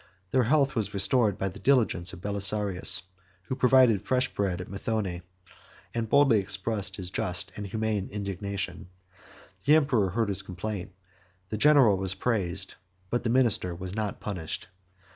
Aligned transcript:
Their 0.31 0.45
health 0.45 0.73
was 0.73 0.95
restored 0.95 1.37
by 1.37 1.49
the 1.49 1.59
diligence 1.59 2.11
of 2.11 2.21
Belisarius, 2.23 3.03
who 3.43 3.55
provided 3.55 4.01
fresh 4.01 4.33
bread 4.33 4.59
at 4.59 4.67
Methone, 4.67 5.21
and 5.93 6.09
boldly 6.09 6.39
expressed 6.39 6.95
his 6.95 7.11
just 7.11 7.51
and 7.55 7.67
humane 7.67 8.09
indignation; 8.09 8.89
the 9.65 9.75
emperor 9.75 10.09
heard 10.09 10.29
his 10.29 10.41
complaint; 10.41 10.91
the 11.49 11.57
general 11.57 11.97
was 11.97 12.15
praised 12.15 12.73
but 13.11 13.21
the 13.23 13.29
minister 13.29 13.75
was 13.75 13.93
not 13.93 14.19
punished. 14.19 14.69